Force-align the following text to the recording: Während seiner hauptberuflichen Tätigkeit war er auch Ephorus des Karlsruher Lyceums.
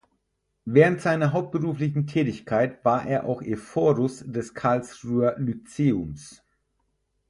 Während 0.65 0.99
seiner 0.99 1.31
hauptberuflichen 1.31 2.07
Tätigkeit 2.07 2.83
war 2.83 3.05
er 3.05 3.25
auch 3.25 3.43
Ephorus 3.43 4.23
des 4.25 4.55
Karlsruher 4.55 5.35
Lyceums. 5.37 6.41